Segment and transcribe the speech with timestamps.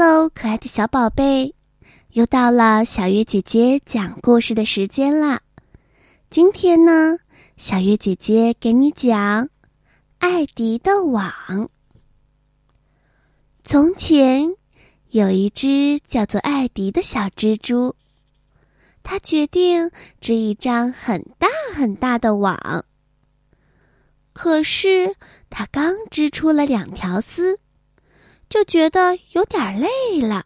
[0.00, 1.54] 喽，可爱的小宝贝，
[2.12, 5.42] 又到了小月姐姐讲故事的时间啦。
[6.30, 7.18] 今天呢，
[7.58, 9.44] 小月姐姐给你讲
[10.18, 11.30] 《艾迪的网》。
[13.62, 14.54] 从前
[15.10, 17.94] 有一只叫做艾迪的小蜘蛛，
[19.02, 22.86] 它决定织一张很大很大的网。
[24.32, 25.14] 可是，
[25.50, 27.58] 它刚织出了两条丝。
[28.50, 30.44] 就觉得有点累了。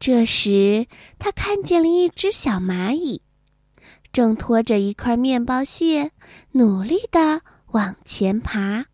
[0.00, 0.88] 这时，
[1.18, 3.22] 他看见了一只小蚂蚁，
[4.12, 6.10] 正拖着一块面包屑，
[6.50, 8.86] 努力的往前爬。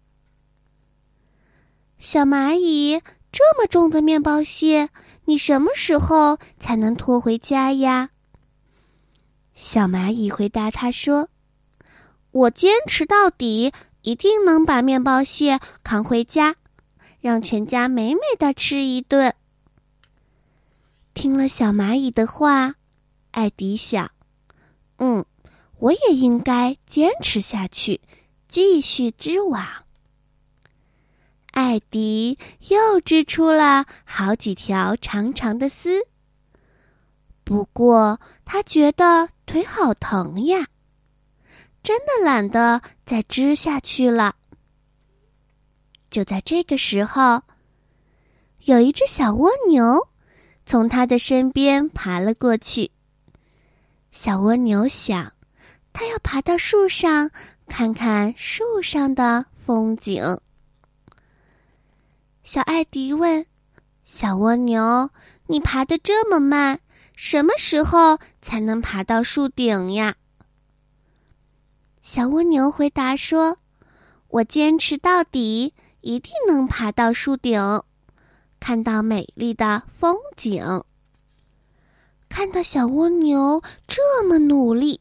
[1.98, 3.00] 小蚂蚁，
[3.32, 4.90] 这么重的面包屑，
[5.24, 8.10] 你什么时候才能拖回家呀？
[9.54, 11.30] 小蚂蚁回答他说
[12.30, 13.72] ：“我坚持到底，
[14.02, 16.54] 一定能把面包屑扛回家。”
[17.28, 19.34] 让全家美美的吃一顿。
[21.12, 22.76] 听了小蚂蚁的话，
[23.32, 24.10] 艾迪想
[24.96, 25.26] ：“嗯，
[25.78, 28.00] 我也应该坚持下去，
[28.48, 29.62] 继续织网。”
[31.52, 32.38] 艾迪
[32.68, 36.06] 又织出了好几条长长的丝，
[37.44, 40.68] 不过他觉得腿好疼呀，
[41.82, 44.36] 真的懒得再织下去了。
[46.10, 47.42] 就在这个时候，
[48.64, 50.08] 有一只小蜗牛
[50.64, 52.90] 从他的身边爬了过去。
[54.10, 55.32] 小蜗牛想，
[55.92, 57.30] 它要爬到树上
[57.66, 60.40] 看看树上的风景。
[62.42, 63.44] 小艾迪问
[64.02, 65.10] ：“小蜗牛，
[65.46, 66.80] 你爬得这么慢，
[67.14, 70.16] 什么时候才能爬到树顶呀？”
[72.02, 73.58] 小蜗牛回答说
[74.28, 77.60] ：“我坚持到底。”一定能爬到树顶，
[78.60, 80.84] 看到美丽的风景。
[82.28, 85.00] 看到小蜗牛这么努力，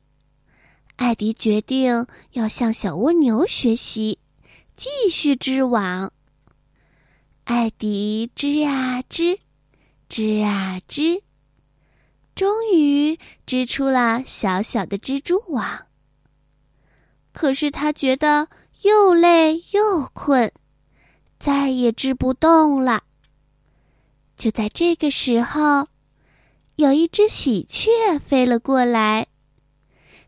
[0.95, 4.19] 艾迪决定要向小蜗牛学习，
[4.75, 6.11] 继续织网。
[7.43, 9.39] 艾迪织啊织，
[10.09, 11.21] 织啊织，
[12.33, 15.87] 终于织出了小小的蜘蛛网。
[17.33, 18.49] 可是他觉得
[18.81, 20.51] 又累又困。
[21.39, 23.03] 再也织不动了。
[24.35, 25.87] 就在这个时候，
[26.75, 29.27] 有一只喜鹊飞了过来，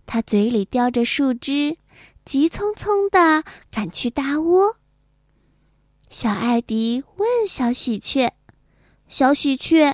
[0.05, 1.77] 它嘴里叼着树枝，
[2.25, 4.77] 急匆匆的赶去搭窝。
[6.09, 8.33] 小艾迪问小喜鹊
[9.07, 9.93] ：“小喜鹊，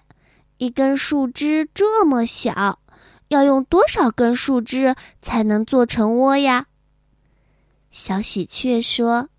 [0.58, 2.80] 一根树枝这么小，
[3.28, 6.68] 要用多少根树枝才能做成窝呀？”
[7.92, 9.30] 小喜鹊说。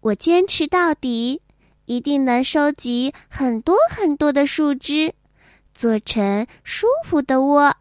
[0.00, 1.42] 我坚持到底，
[1.84, 5.14] 一定能收集很多很多的树枝，
[5.74, 7.76] 做成舒服的窝。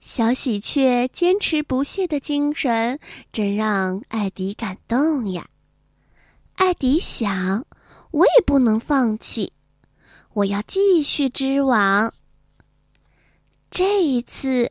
[0.00, 3.00] 小喜鹊坚持不懈的精神，
[3.32, 5.48] 真让艾迪感动呀！
[6.56, 7.66] 艾迪想，
[8.10, 9.52] 我也不能放弃，
[10.34, 12.12] 我要继续织网。
[13.70, 14.70] 这一次，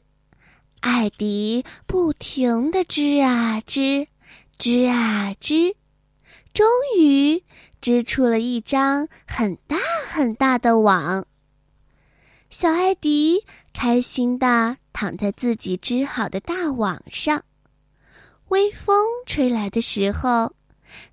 [0.80, 4.08] 艾迪不停的织啊织，
[4.58, 5.76] 织啊织。
[6.56, 6.66] 终
[6.98, 7.44] 于
[7.82, 9.76] 织出了一张很大
[10.10, 11.28] 很大的网。
[12.50, 13.44] 小艾迪
[13.74, 17.44] 开心的躺在自己织好的大网上，
[18.48, 20.54] 微风吹来的时候，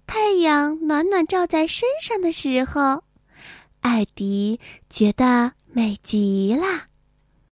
[0.06, 3.02] 太阳暖暖照在身上的时候，
[3.80, 6.91] 艾迪觉得美极了。